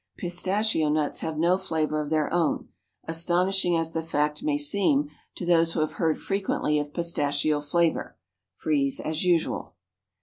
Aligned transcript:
(Pistachio 0.17 0.89
nuts 0.89 1.19
have 1.19 1.37
no 1.37 1.57
flavor 1.59 2.01
of 2.01 2.09
their 2.09 2.33
own, 2.33 2.69
astonishing 3.07 3.77
as 3.77 3.93
the 3.93 4.01
fact 4.01 4.41
may 4.41 4.57
seem 4.57 5.11
to 5.35 5.45
those 5.45 5.73
who 5.73 5.79
have 5.81 5.93
heard 6.01 6.17
frequently 6.17 6.79
of 6.79 6.91
pistachio 6.91 7.61
flavor.) 7.61 8.17
Freeze 8.55 8.99
as 8.99 9.23
usual. 9.23 9.75